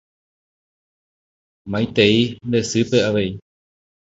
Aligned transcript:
Maitei 1.71 2.17
nde 2.47 2.59
sýpe 2.69 2.97
avei. 3.07 3.31